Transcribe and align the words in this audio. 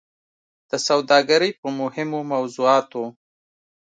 د 0.69 0.71
سوداګرۍ 0.87 1.51
په 1.61 1.67
مهمو 1.79 2.19
موضوعاتو 2.33 3.03